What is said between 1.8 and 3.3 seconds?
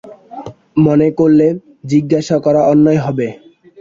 জিজ্ঞাসা করা অন্যায় হবে।